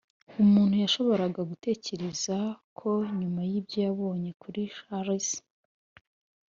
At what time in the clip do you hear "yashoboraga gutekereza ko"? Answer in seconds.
0.83-2.89